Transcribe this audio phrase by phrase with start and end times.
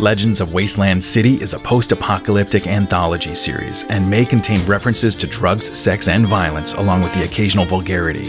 [0.00, 5.26] Legends of Wasteland City is a post apocalyptic anthology series and may contain references to
[5.26, 8.26] drugs, sex, and violence, along with the occasional vulgarity.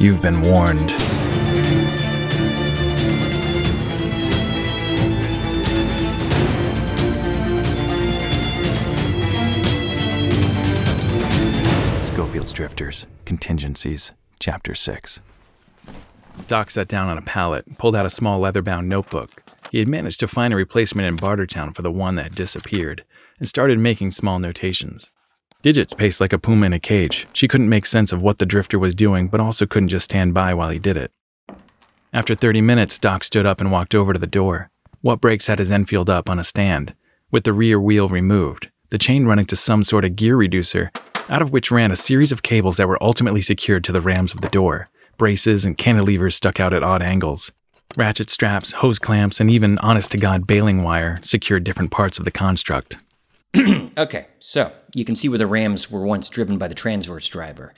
[0.00, 0.90] You've been warned.
[12.02, 14.10] Schofield's Drifters, Contingencies,
[14.40, 15.20] Chapter 6.
[16.48, 19.45] Doc sat down on a pallet pulled out a small leather bound notebook.
[19.70, 23.04] He had managed to find a replacement in Bartertown for the one that had disappeared
[23.38, 25.06] and started making small notations.
[25.62, 27.26] Digits paced like a puma in a cage.
[27.32, 30.32] She couldn't make sense of what the drifter was doing, but also couldn't just stand
[30.32, 31.10] by while he did it.
[32.12, 34.70] After 30 minutes, Doc stood up and walked over to the door.
[35.00, 36.94] What Breaks had his Enfield up on a stand,
[37.30, 40.92] with the rear wheel removed, the chain running to some sort of gear reducer,
[41.28, 44.32] out of which ran a series of cables that were ultimately secured to the rams
[44.32, 44.88] of the door.
[45.18, 47.50] Braces and cantilevers stuck out at odd angles.
[47.96, 52.24] Ratchet straps, hose clamps, and even honest to God baling wire secured different parts of
[52.24, 52.96] the construct.
[53.98, 57.72] Okay, so you can see where the Rams were once driven by the transverse driver,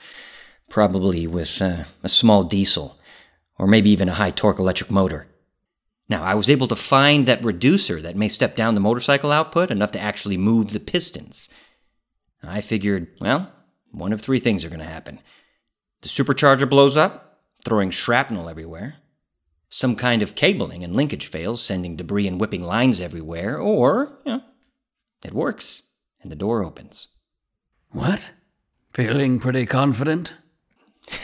[0.69, 2.99] probably with uh, a small diesel,
[3.57, 5.27] or maybe even a high torque electric motor.
[6.09, 9.71] Now, I was able to find that reducer that may step down the motorcycle output
[9.71, 11.47] enough to actually move the pistons.
[12.43, 13.49] I figured, well,
[13.91, 15.21] one of three things are going to happen.
[16.01, 18.95] The supercharger blows up, throwing shrapnel everywhere.
[19.69, 23.59] Some kind of cabling and linkage fails, sending debris and whipping lines everywhere.
[23.59, 24.41] Or, you know,
[25.23, 25.83] it works,
[26.21, 27.07] and the door opens.
[27.91, 28.31] What?
[28.93, 30.33] Feeling pretty confident?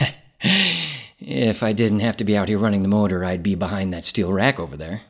[1.18, 4.04] If I didn't have to be out here running the motor, I'd be behind that
[4.04, 5.00] steel rack over there.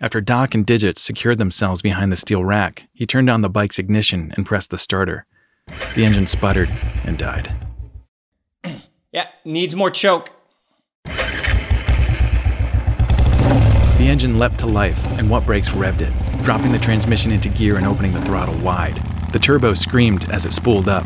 [0.00, 3.78] After Doc and Digit secured themselves behind the steel rack, he turned on the bike's
[3.78, 5.26] ignition and pressed the starter.
[5.96, 6.70] The engine sputtered
[7.04, 7.52] and died.
[9.10, 10.28] Yeah, needs more choke.
[13.98, 17.76] The engine leapt to life, and What Brakes revved it, dropping the transmission into gear
[17.76, 19.02] and opening the throttle wide.
[19.32, 21.04] The turbo screamed as it spooled up.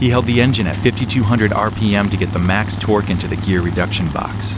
[0.00, 3.60] He held the engine at 5200 RPM to get the max torque into the gear
[3.60, 4.56] reduction box.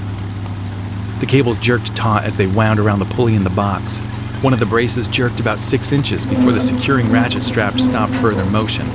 [1.18, 3.98] The cables jerked taut as they wound around the pulley in the box.
[4.40, 8.44] One of the braces jerked about six inches before the securing ratchet strap stopped further
[8.46, 8.86] motion.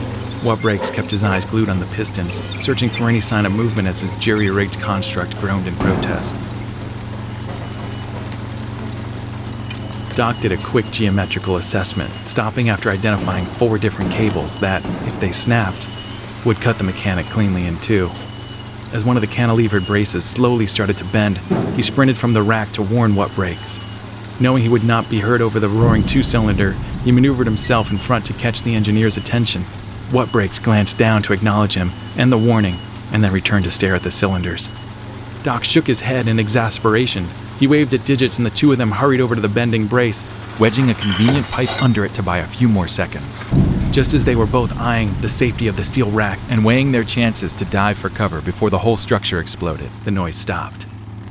[0.43, 3.89] What Brakes kept his eyes glued on the pistons, searching for any sign of movement
[3.89, 6.33] as his jerry rigged construct groaned in protest.
[10.19, 15.31] Doc did a quick geometrical assessment, stopping after identifying four different cables that, if they
[15.31, 15.87] snapped,
[16.45, 18.11] would cut the mechanic cleanly in two.
[18.91, 21.37] As one of the cantilevered braces slowly started to bend,
[21.77, 23.79] he sprinted from the rack to warn What Brakes.
[24.41, 26.73] Knowing he would not be heard over the roaring two cylinder,
[27.05, 29.61] he maneuvered himself in front to catch the engineer's attention.
[30.11, 32.75] What Brakes glanced down to acknowledge him and the warning,
[33.13, 34.67] and then returned to stare at the cylinders.
[35.43, 37.25] Doc shook his head in exasperation.
[37.59, 40.23] He waved at Digits, and the two of them hurried over to the bending brace,
[40.59, 43.43] wedging a convenient pipe under it to buy a few more seconds.
[43.91, 47.03] Just as they were both eyeing the safety of the steel rack and weighing their
[47.03, 50.83] chances to dive for cover before the whole structure exploded, the noise stopped.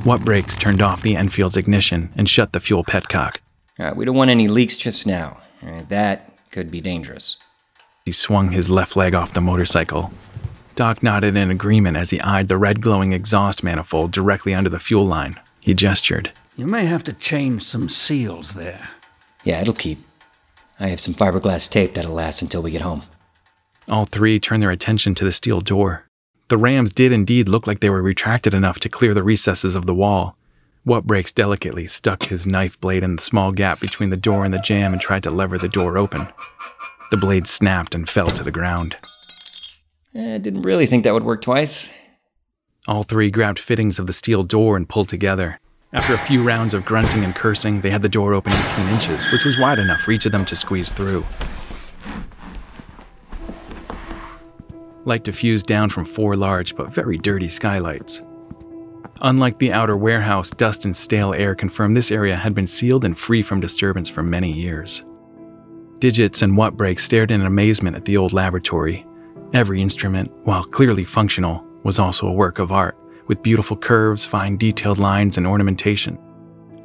[0.04, 3.38] What Brakes turned off the Enfield's ignition and shut the fuel petcock.
[3.78, 5.38] All right, we don't want any leaks just now.
[5.62, 7.38] Right, that could be dangerous.
[8.04, 10.12] He swung his left leg off the motorcycle.
[10.74, 14.78] Doc nodded in agreement as he eyed the red glowing exhaust manifold directly under the
[14.78, 15.38] fuel line.
[15.68, 16.32] He gestured.
[16.56, 18.88] You may have to change some seals there.
[19.44, 20.02] Yeah, it'll keep.
[20.80, 23.02] I have some fiberglass tape that'll last until we get home.
[23.86, 26.06] All three turned their attention to the steel door.
[26.48, 29.84] The rams did indeed look like they were retracted enough to clear the recesses of
[29.84, 30.38] the wall.
[30.84, 34.54] What Breaks delicately stuck his knife blade in the small gap between the door and
[34.54, 36.28] the jamb and tried to lever the door open.
[37.10, 38.96] The blade snapped and fell to the ground.
[40.14, 41.90] Eh, I didn't really think that would work twice.
[42.88, 45.60] All three grabbed fittings of the steel door and pulled together.
[45.92, 49.30] After a few rounds of grunting and cursing, they had the door open 18 inches,
[49.30, 51.22] which was wide enough for each of them to squeeze through.
[55.04, 58.22] Light diffused down from four large but very dirty skylights.
[59.20, 63.18] Unlike the outer warehouse, dust and stale air confirmed this area had been sealed and
[63.18, 65.04] free from disturbance for many years.
[65.98, 69.04] Digits and What Break stared in amazement at the old laboratory.
[69.52, 72.98] Every instrument, while clearly functional, was also a work of art,
[73.28, 76.18] with beautiful curves, fine detailed lines, and ornamentation.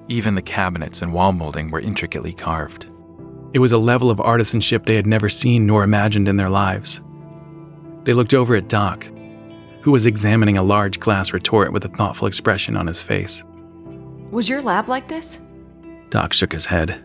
[0.08, 2.88] Even the cabinets and wall molding were intricately carved.
[3.52, 7.02] It was a level of artisanship they had never seen nor imagined in their lives.
[8.06, 9.06] They looked over at Doc,
[9.82, 13.44] who was examining a large glass retort with a thoughtful expression on his face.
[14.32, 15.42] Was your lab like this?
[16.12, 17.04] Doc shook his head.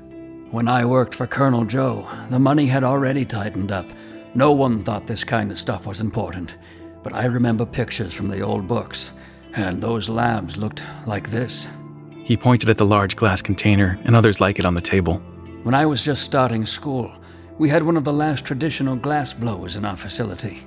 [0.53, 3.91] When I worked for Colonel Joe, the money had already tightened up.
[4.37, 6.56] No one thought this kind of stuff was important.
[7.03, 9.12] But I remember pictures from the old books,
[9.55, 11.69] and those labs looked like this.
[12.25, 15.17] He pointed at the large glass container and others like it on the table.
[15.62, 17.11] When I was just starting school,
[17.59, 20.67] we had one of the last traditional glass blowers in our facility.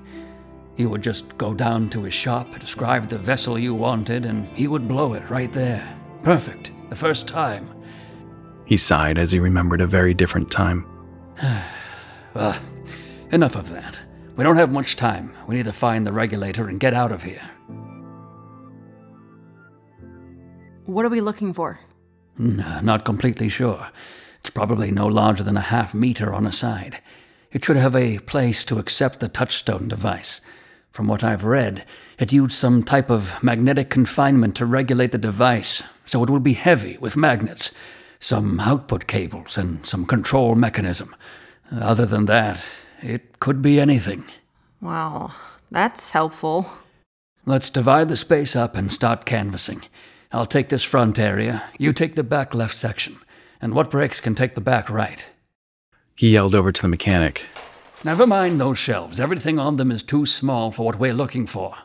[0.75, 4.67] He would just go down to his shop, describe the vessel you wanted, and he
[4.67, 5.97] would blow it right there.
[6.23, 6.71] Perfect.
[6.89, 7.69] The first time.
[8.65, 10.85] He sighed as he remembered a very different time.
[12.33, 12.57] Well,
[13.33, 13.99] enough of that.
[14.35, 15.33] We don't have much time.
[15.47, 17.49] We need to find the regulator and get out of here.
[20.85, 21.79] What are we looking for?
[22.37, 23.89] Nah, not completely sure.
[24.39, 27.01] It's probably no larger than a half meter on a side.
[27.51, 30.41] It should have a place to accept the touchstone device.
[30.89, 31.85] From what I've read,
[32.17, 36.53] it used some type of magnetic confinement to regulate the device, so it will be
[36.53, 37.73] heavy with magnets,
[38.19, 41.15] some output cables, and some control mechanism.
[41.71, 42.67] Other than that,
[43.01, 44.23] it could be anything.
[44.81, 45.35] Well,
[45.69, 46.73] that's helpful.
[47.45, 49.83] Let's divide the space up and start canvassing.
[50.31, 53.17] I'll take this front area, you take the back left section,
[53.61, 55.29] and what breaks can take the back right.
[56.15, 57.43] He yelled over to the mechanic.
[58.03, 59.19] Never mind those shelves.
[59.19, 61.75] Everything on them is too small for what we're looking for.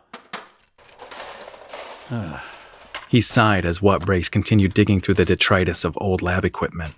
[3.08, 6.94] He sighed as What Breaks continued digging through the detritus of old lab equipment.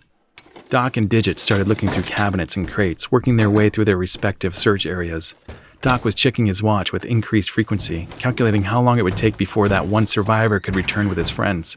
[0.70, 4.54] Doc and Digit started looking through cabinets and crates, working their way through their respective
[4.54, 5.34] search areas.
[5.80, 9.68] Doc was checking his watch with increased frequency, calculating how long it would take before
[9.68, 11.74] that one survivor could return with his friends.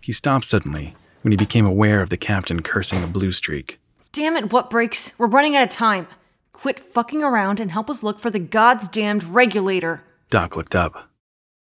[0.00, 3.78] He stopped suddenly when he became aware of the captain cursing a blue streak.
[4.10, 5.16] Damn it, what breaks?
[5.16, 6.08] We're running out of time.
[6.52, 10.02] Quit fucking around and help us look for the god's damned regulator.
[10.28, 11.08] Doc looked up.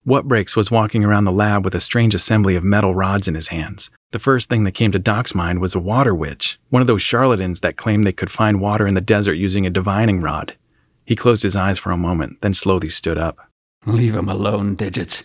[0.05, 3.35] What Breaks was walking around the lab with a strange assembly of metal rods in
[3.35, 3.91] his hands.
[4.13, 7.03] The first thing that came to Doc's mind was a water witch, one of those
[7.03, 10.57] charlatans that claimed they could find water in the desert using a divining rod.
[11.05, 13.37] He closed his eyes for a moment, then slowly stood up.
[13.85, 15.23] Leave him alone, Digits.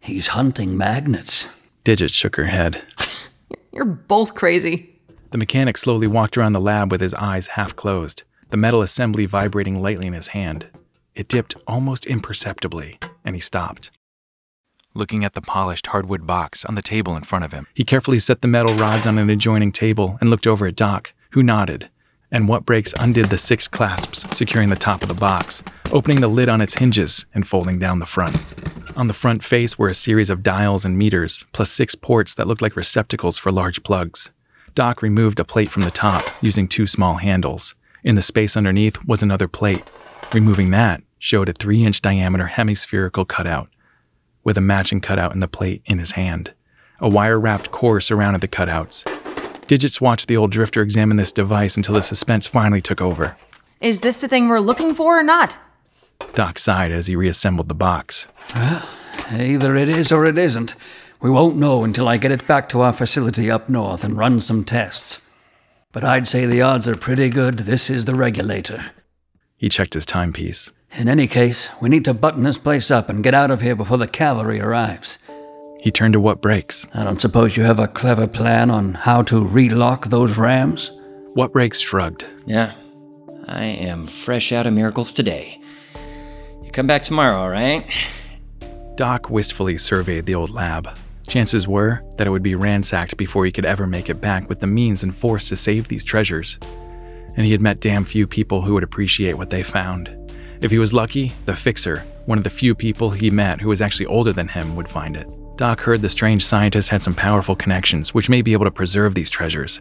[0.00, 1.48] He's hunting magnets.
[1.84, 2.82] Digit shook her head.
[3.72, 4.98] You're both crazy.
[5.30, 9.26] The mechanic slowly walked around the lab with his eyes half closed, the metal assembly
[9.26, 10.66] vibrating lightly in his hand.
[11.14, 13.92] It dipped almost imperceptibly, and he stopped.
[14.92, 18.18] Looking at the polished hardwood box on the table in front of him, he carefully
[18.18, 21.88] set the metal rods on an adjoining table and looked over at Doc, who nodded.
[22.32, 26.26] And what breaks undid the six clasps securing the top of the box, opening the
[26.26, 28.36] lid on its hinges and folding down the front.
[28.96, 32.48] On the front face were a series of dials and meters, plus six ports that
[32.48, 34.30] looked like receptacles for large plugs.
[34.74, 37.76] Doc removed a plate from the top using two small handles.
[38.02, 39.84] In the space underneath was another plate.
[40.34, 43.68] Removing that showed a three inch diameter hemispherical cutout,
[44.44, 46.52] with a matching cutout in the plate in his hand.
[47.00, 49.04] A wire wrapped core surrounded the cutouts.
[49.66, 53.36] Digits watched the old drifter examine this device until the suspense finally took over.
[53.80, 55.56] Is this the thing we're looking for or not?
[56.34, 58.26] Doc sighed as he reassembled the box.
[59.30, 60.74] Either it is or it isn't.
[61.20, 64.40] We won't know until I get it back to our facility up north and run
[64.40, 65.20] some tests.
[65.92, 68.86] But I'd say the odds are pretty good this is the regulator.
[69.56, 70.70] He checked his timepiece.
[70.98, 73.76] In any case, we need to button this place up and get out of here
[73.76, 75.18] before the cavalry arrives.
[75.80, 76.86] He turned to what breaks.
[76.92, 80.90] I don't suppose you have a clever plan on how to relock those rams?
[81.34, 82.24] What breaks shrugged.
[82.44, 82.72] Yeah,
[83.46, 85.60] I am fresh out of miracles today.
[86.62, 87.86] You come back tomorrow, all right?
[88.96, 90.98] Doc wistfully surveyed the old lab.
[91.26, 94.60] Chances were that it would be ransacked before he could ever make it back with
[94.60, 96.58] the means and force to save these treasures.
[97.36, 100.14] And he had met damn few people who would appreciate what they found.
[100.62, 103.80] If he was lucky, the fixer, one of the few people he met who was
[103.80, 105.26] actually older than him, would find it.
[105.56, 109.14] Doc heard the strange scientist had some powerful connections which may be able to preserve
[109.14, 109.80] these treasures.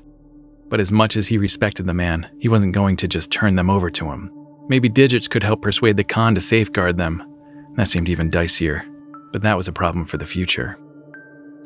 [0.70, 3.70] But as much as he respected the man, he wasn't going to just turn them
[3.70, 4.32] over to him.
[4.70, 7.24] Maybe Digits could help persuade the Khan to safeguard them.
[7.76, 8.84] That seemed even dicier,
[9.32, 10.78] but that was a problem for the future.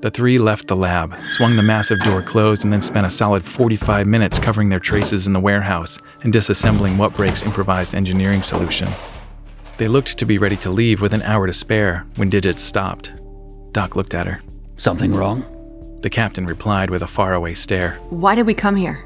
[0.04, 3.42] The three left the lab, swung the massive door closed, and then spent a solid
[3.46, 8.90] 45 minutes covering their traces in the warehouse and disassembling what breaks improvised engineering solution.
[9.78, 13.14] They looked to be ready to leave with an hour to spare when Digits stopped.
[13.72, 14.42] Doc looked at her.
[14.76, 15.46] Something wrong?
[16.02, 17.94] The captain replied with a faraway stare.
[18.10, 19.06] Why did we come here?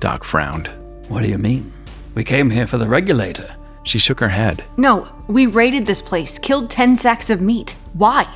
[0.00, 0.70] Doc frowned.
[1.08, 1.70] What do you mean?
[2.14, 3.54] We came here for the regulator.
[3.84, 4.64] She shook her head.
[4.78, 7.76] No, we raided this place, killed 10 sacks of meat.
[7.92, 8.26] Why?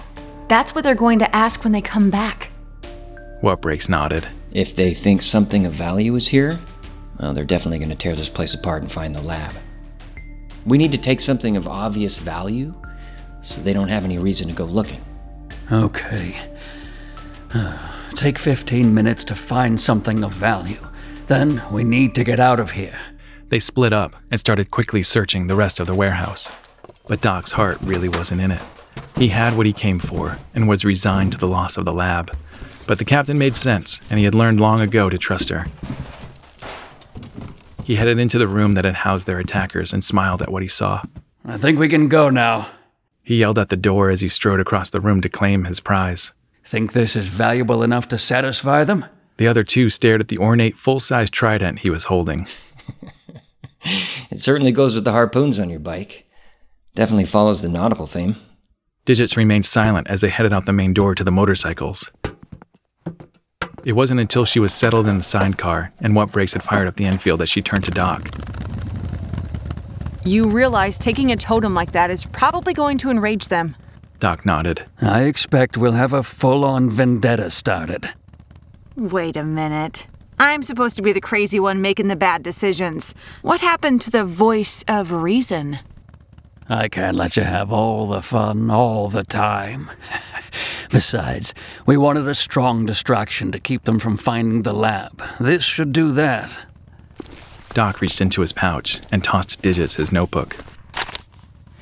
[0.49, 2.51] That's what they're going to ask when they come back.
[3.41, 4.27] What breaks nodded.
[4.53, 6.61] If they think something of value is here,
[7.19, 9.55] well, they're definitely going to tear this place apart and find the lab.
[10.65, 12.75] We need to take something of obvious value
[13.41, 15.03] so they don't have any reason to go looking.
[15.71, 16.37] Okay.
[18.15, 20.79] Take 15 minutes to find something of value.
[21.27, 22.99] Then we need to get out of here.
[23.49, 26.51] They split up and started quickly searching the rest of the warehouse.
[27.07, 28.63] But Doc's heart really wasn't in it.
[29.17, 32.35] He had what he came for and was resigned to the loss of the lab.
[32.87, 35.67] But the captain made sense, and he had learned long ago to trust her.
[37.85, 40.69] He headed into the room that had housed their attackers and smiled at what he
[40.69, 41.03] saw.
[41.45, 42.69] I think we can go now.
[43.23, 46.33] He yelled at the door as he strode across the room to claim his prize.
[46.65, 49.05] Think this is valuable enough to satisfy them?
[49.37, 52.47] The other two stared at the ornate, full size trident he was holding.
[54.31, 56.25] It certainly goes with the harpoons on your bike.
[56.95, 58.37] Definitely follows the nautical theme.
[59.05, 62.11] Digits remained silent as they headed out the main door to the motorcycles.
[63.85, 66.95] It wasn't until she was settled in the sidecar and what brakes had fired up
[66.95, 68.29] the Enfield that she turned to Doc.
[70.25, 73.75] You realize taking a totem like that is probably going to enrage them.
[74.21, 74.85] Doc nodded.
[75.01, 78.09] I expect we'll have a full on vendetta started.
[78.95, 80.07] Wait a minute.
[80.39, 83.17] I'm supposed to be the crazy one making the bad decisions.
[83.43, 85.81] What happened to the voice of reason?
[86.69, 89.91] I can't let you have all the fun all the time.
[90.91, 91.55] Besides,
[91.87, 95.23] we wanted a strong distraction to keep them from finding the lab.
[95.41, 96.51] This should do that.
[97.73, 100.57] Doc reached into his pouch and tossed Digits his notebook.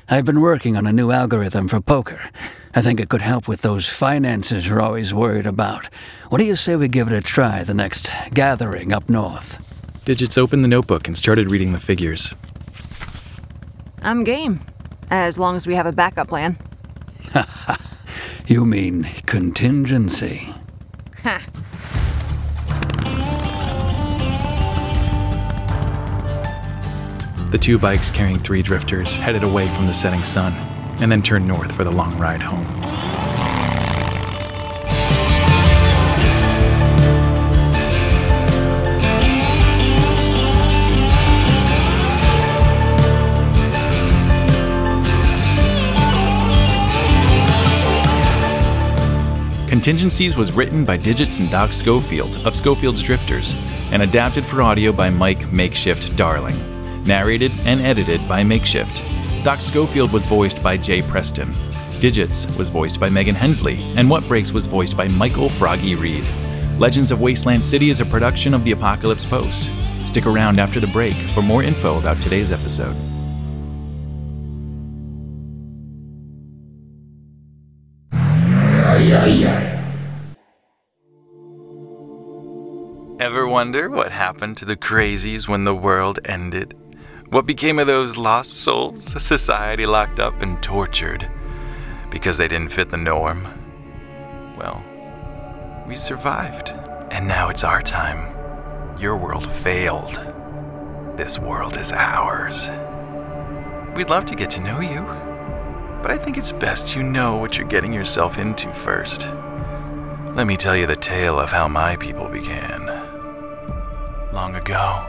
[0.09, 2.31] I've been working on a new algorithm for poker.
[2.75, 5.87] I think it could help with those finances you're always worried about.
[6.29, 9.59] What do you say we give it a try the next gathering up north?
[10.05, 12.33] Digits opened the notebook and started reading the figures.
[14.03, 14.61] I'm game.
[15.11, 16.59] As long as we have a backup plan.
[18.51, 20.53] You mean contingency?
[21.23, 21.41] Ha.
[27.53, 30.53] The two bikes carrying three drifters headed away from the setting sun
[31.01, 32.67] and then turned north for the long ride home.
[49.81, 53.55] Contingencies was written by Digits and Doc Schofield of Schofield's Drifters
[53.93, 56.55] and adapted for audio by Mike Makeshift Darling.
[57.05, 59.03] Narrated and edited by Makeshift.
[59.43, 61.51] Doc Schofield was voiced by Jay Preston.
[61.99, 66.27] Digits was voiced by Megan Hensley, and What Breaks was voiced by Michael Froggy Reed.
[66.79, 69.71] Legends of Wasteland City is a production of the Apocalypse Post.
[70.05, 72.95] Stick around after the break for more info about today's episode.
[83.51, 86.77] Wonder what happened to the crazies when the world ended?
[87.31, 91.29] What became of those lost souls society locked up and tortured
[92.11, 93.49] because they didn't fit the norm?
[94.57, 94.83] Well,
[95.87, 96.71] we survived,
[97.11, 98.37] and now it's our time.
[98.99, 100.15] Your world failed.
[101.17, 102.71] This world is ours.
[103.97, 105.01] We'd love to get to know you,
[106.03, 109.27] but I think it's best you know what you're getting yourself into first.
[110.37, 112.90] Let me tell you the tale of how my people began.
[114.33, 115.07] Long ago,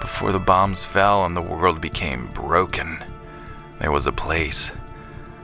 [0.00, 3.02] before the bombs fell and the world became broken,
[3.80, 4.70] there was a place.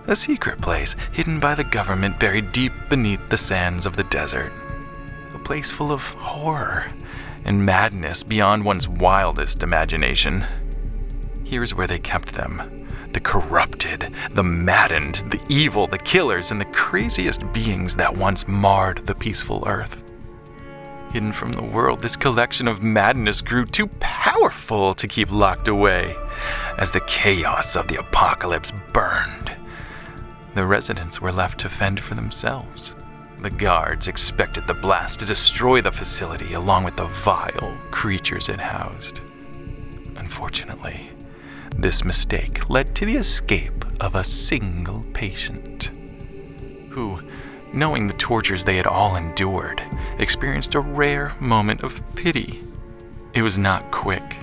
[0.06, 4.52] A secret place hidden by the government buried deep beneath the sands of the desert.
[5.34, 6.92] A place full of horror
[7.44, 10.44] and madness beyond one's wildest imagination.
[11.44, 16.66] Here's where they kept them the corrupted, the maddened, the evil, the killers, and the
[16.66, 20.02] craziest beings that once marred the peaceful earth.
[21.12, 26.14] Hidden from the world, this collection of madness grew too powerful to keep locked away
[26.78, 29.50] as the chaos of the apocalypse burned.
[30.54, 32.94] The residents were left to fend for themselves.
[33.40, 38.60] The guards expected the blast to destroy the facility along with the vile creatures it
[38.60, 39.20] housed.
[40.16, 41.10] Unfortunately,
[41.76, 45.90] this mistake led to the escape of a single patient
[46.90, 47.20] who,
[47.72, 49.82] knowing the tortures they had all endured,
[50.18, 52.62] experienced a rare moment of pity.
[53.34, 54.38] It was not quick,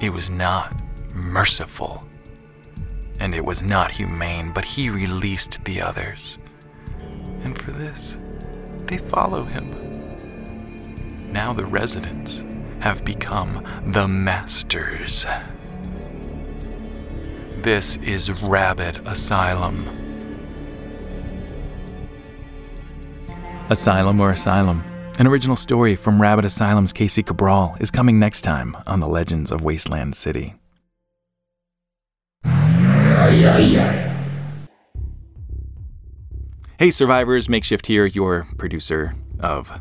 [0.00, 0.74] it was not
[1.14, 2.06] merciful,
[3.20, 6.38] and it was not humane, but he released the others.
[7.42, 8.18] And for this,
[8.86, 11.32] they follow him.
[11.32, 12.44] Now the residents
[12.80, 15.26] have become the masters.
[17.62, 20.03] This is Rabid Asylum.
[23.70, 24.84] Asylum or Asylum,
[25.18, 29.50] an original story from Rabid Asylum's Casey Cabral, is coming next time on the Legends
[29.50, 30.54] of Wasteland City.
[36.78, 39.80] Hey, survivors, Makeshift here, your producer of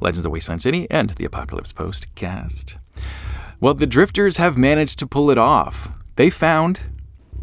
[0.00, 2.78] Legends of Wasteland City and the Apocalypse Post cast.
[3.60, 5.90] Well, the Drifters have managed to pull it off.
[6.16, 6.80] They found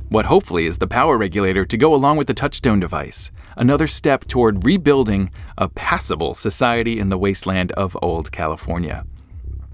[0.09, 4.25] what hopefully is the power regulator to go along with the touchstone device, another step
[4.25, 9.05] toward rebuilding a passable society in the wasteland of old California.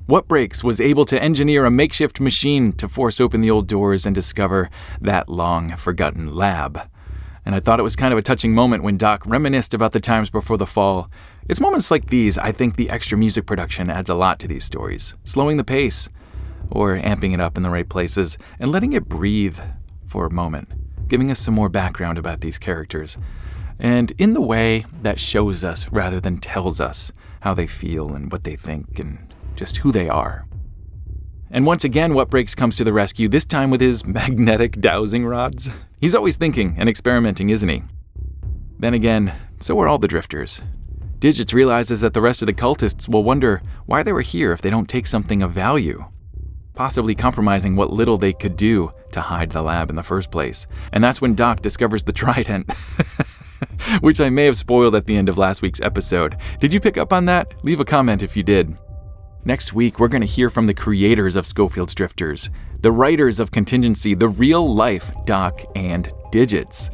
[0.06, 4.06] What Breaks was able to engineer a makeshift machine to force open the old doors
[4.06, 6.90] and discover that long forgotten lab.
[7.46, 10.00] And I thought it was kind of a touching moment when Doc reminisced about the
[10.00, 11.10] times before the fall.
[11.48, 14.64] It's moments like these I think the extra music production adds a lot to these
[14.64, 16.10] stories, slowing the pace,
[16.70, 19.60] or amping it up in the right places, and letting it breathe
[20.06, 20.70] for a moment,
[21.08, 23.18] giving us some more background about these characters.
[23.80, 27.12] And in the way that shows us rather than tells us
[27.42, 30.46] how they feel and what they think and just who they are.
[31.52, 35.26] And once again, What Breaks comes to the rescue, this time with his magnetic dowsing
[35.26, 35.70] rods.
[36.00, 37.84] He's always thinking and experimenting, isn't he?
[38.80, 40.62] Then again, so are all the drifters.
[41.20, 44.62] Digits realizes that the rest of the cultists will wonder why they were here if
[44.62, 46.04] they don't take something of value,
[46.74, 50.68] possibly compromising what little they could do to hide the lab in the first place.
[50.92, 52.70] And that's when Doc discovers the trident.
[54.02, 56.38] Which I may have spoiled at the end of last week's episode.
[56.60, 57.54] Did you pick up on that?
[57.64, 58.78] Leave a comment if you did.
[59.46, 62.50] Next week, we're going to hear from the creators of Schofield's Drifters,
[62.80, 66.90] the writers of Contingency, the real life Doc and Digits.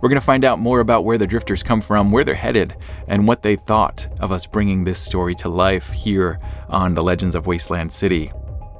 [0.00, 2.76] We're going to find out more about where the Drifters come from, where they're headed,
[3.08, 7.34] and what they thought of us bringing this story to life here on the Legends
[7.34, 8.30] of Wasteland City.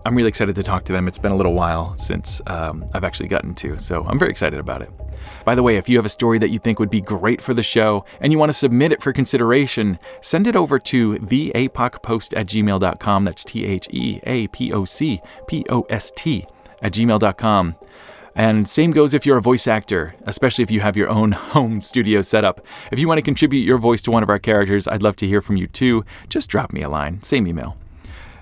[0.07, 1.09] I'm really excited to talk to them.
[1.09, 4.61] It's been a little while since um, I've actually gotten to, so I'm very excited
[4.61, 4.91] about it.
[5.45, 7.55] By the way, if you have a story that you think would be great for
[7.55, 12.37] the show and you want to submit it for consideration, send it over to theapocpost
[12.37, 13.25] at gmail.com.
[13.25, 16.47] That's T H E A P O C P O S T
[16.83, 17.77] at gmail.com.
[18.35, 21.83] And same goes if you're a voice actor, especially if you have your own home
[21.83, 22.65] studio setup.
[22.93, 25.27] If you want to contribute your voice to one of our characters, I'd love to
[25.27, 26.05] hear from you too.
[26.29, 27.77] Just drop me a line, same email.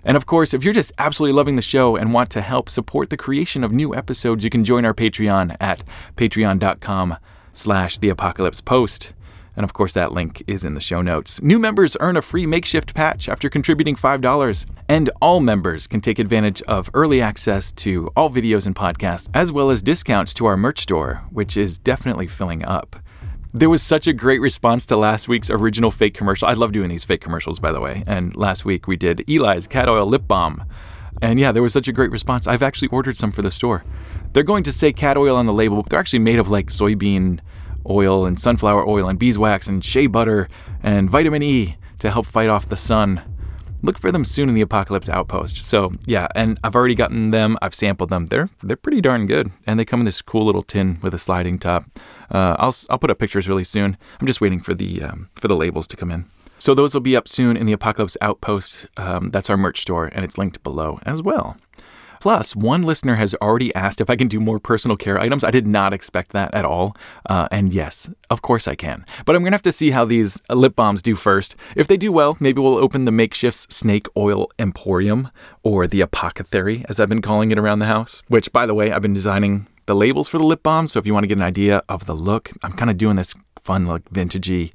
[0.06, 3.10] And of course, if you're just absolutely loving the show and want to help support
[3.10, 5.82] the creation of new episodes, you can join our Patreon at
[6.14, 7.16] patreon.com
[7.52, 9.12] slash the apocalypse post.
[9.56, 11.42] And of course, that link is in the show notes.
[11.42, 14.66] New members earn a free makeshift patch after contributing $5.
[14.88, 19.50] And all members can take advantage of early access to all videos and podcasts, as
[19.50, 22.97] well as discounts to our merch store, which is definitely filling up.
[23.54, 26.49] There was such a great response to last week's original fake commercial.
[26.49, 28.02] I love doing these fake commercials, by the way.
[28.06, 30.65] And last week we did Eli's cat oil lip balm.
[31.23, 32.47] And yeah, there was such a great response.
[32.47, 33.85] I've actually ordered some for the store.
[34.32, 36.67] They're going to say cat oil on the label, but they're actually made of like
[36.67, 37.41] soybean
[37.89, 40.49] oil and sunflower oil and beeswax and shea butter
[40.82, 43.23] and vitamin E to help fight off the sun
[43.82, 45.56] look for them soon in the Apocalypse Outpost.
[45.65, 47.56] So yeah, and I've already gotten them.
[47.62, 48.26] I've sampled them.
[48.26, 51.19] They're they're pretty darn good, and they come in this cool little tin with a
[51.19, 51.84] sliding top.
[52.30, 53.97] Uh, I'll I'll put up pictures really soon.
[54.21, 56.26] I'm just waiting for the um, for the labels to come in.
[56.58, 58.86] So those will be up soon in the Apocalypse Outpost.
[58.97, 61.56] Um, that's our merch store, and it's linked below as well.
[62.21, 65.45] Plus, one listener has already asked if I can do more personal care items.
[65.45, 66.97] I did not expect that at all.
[67.29, 69.05] Uh, and yes, of course I can.
[69.25, 71.57] But I'm going to have to see how these lip balms do first.
[71.75, 75.31] If they do well, maybe we'll open the makeshift snake oil emporium,
[75.63, 78.23] or the apothecary, as I've been calling it around the house.
[78.29, 80.93] Which, by the way, I've been designing the labels for the lip balms.
[80.93, 83.17] So if you want to get an idea of the look, I'm kind of doing
[83.17, 84.73] this fun, like vintagey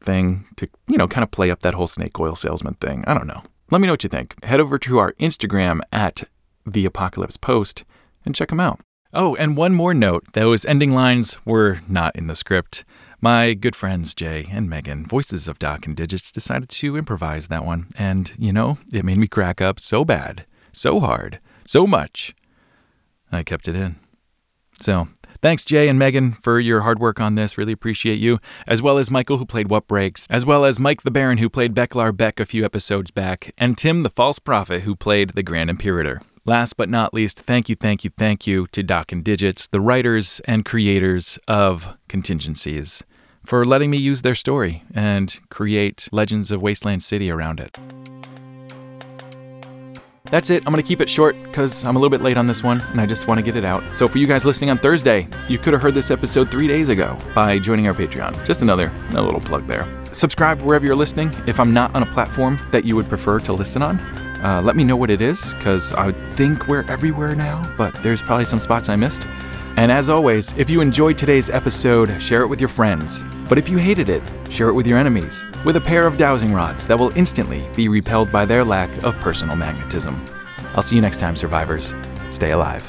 [0.00, 3.04] thing to, you know, kind of play up that whole snake oil salesman thing.
[3.06, 3.42] I don't know.
[3.70, 4.42] Let me know what you think.
[4.44, 6.22] Head over to our Instagram at
[6.66, 7.84] the Apocalypse Post
[8.24, 8.80] and check them out.
[9.12, 12.84] Oh, and one more note those ending lines were not in the script.
[13.20, 17.64] My good friends Jay and Megan, voices of Doc and Digits, decided to improvise that
[17.64, 17.86] one.
[17.96, 22.34] And, you know, it made me crack up so bad, so hard, so much.
[23.32, 23.96] I kept it in.
[24.80, 25.08] So,
[25.40, 27.56] thanks, Jay and Megan, for your hard work on this.
[27.56, 28.38] Really appreciate you.
[28.66, 31.48] As well as Michael, who played What Breaks, as well as Mike the Baron, who
[31.48, 35.42] played Beklar Beck a few episodes back, and Tim the False Prophet, who played the
[35.42, 36.20] Grand Imperator.
[36.46, 39.80] Last but not least, thank you, thank you, thank you to Doc and Digits, the
[39.80, 43.02] writers and creators of Contingencies,
[43.44, 47.76] for letting me use their story and create Legends of Wasteland City around it.
[50.26, 50.62] That's it.
[50.64, 52.80] I'm going to keep it short because I'm a little bit late on this one
[52.92, 53.82] and I just want to get it out.
[53.92, 56.88] So, for you guys listening on Thursday, you could have heard this episode three days
[56.88, 58.44] ago by joining our Patreon.
[58.46, 59.84] Just another, another little plug there.
[60.12, 63.52] Subscribe wherever you're listening if I'm not on a platform that you would prefer to
[63.52, 63.98] listen on.
[64.42, 68.22] Uh, let me know what it is, because I think we're everywhere now, but there's
[68.22, 69.26] probably some spots I missed.
[69.76, 73.22] And as always, if you enjoyed today's episode, share it with your friends.
[73.48, 76.52] But if you hated it, share it with your enemies, with a pair of dowsing
[76.52, 80.24] rods that will instantly be repelled by their lack of personal magnetism.
[80.74, 81.94] I'll see you next time, survivors.
[82.30, 82.88] Stay alive.